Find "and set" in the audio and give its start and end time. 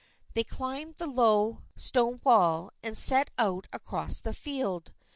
2.81-3.29